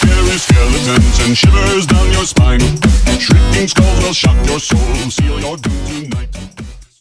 scary 0.00 0.38
skeletons 0.38 1.18
and 1.26 1.36
shivers 1.36 1.86
down 1.86 2.12
your 2.12 2.24
spine. 2.24 2.60
Shrieking 3.18 3.68
skulls 3.68 4.02
will 4.02 4.12
shock 4.12 4.38
your 4.46 4.58
soul, 4.58 5.10
seal 5.10 5.40
your 5.40 5.56
doom. 5.56 5.79